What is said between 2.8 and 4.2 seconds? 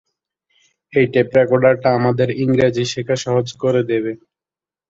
শেখা সহজ করে দেবে।